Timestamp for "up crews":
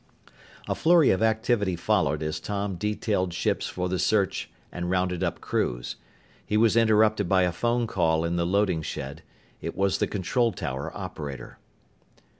5.23-5.95